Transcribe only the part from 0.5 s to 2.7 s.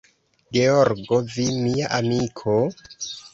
Georgo, vi, mia amiko?